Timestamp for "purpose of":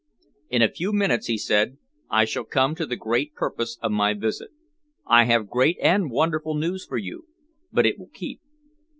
3.35-3.91